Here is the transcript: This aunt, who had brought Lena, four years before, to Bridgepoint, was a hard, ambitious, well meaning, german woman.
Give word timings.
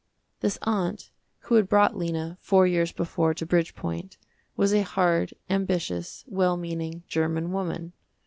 This 0.39 0.57
aunt, 0.63 1.11
who 1.41 1.53
had 1.53 1.69
brought 1.69 1.95
Lena, 1.95 2.39
four 2.41 2.65
years 2.65 2.91
before, 2.91 3.35
to 3.35 3.45
Bridgepoint, 3.45 4.17
was 4.57 4.73
a 4.73 4.81
hard, 4.81 5.35
ambitious, 5.47 6.25
well 6.27 6.57
meaning, 6.57 7.03
german 7.07 7.51
woman. 7.51 7.93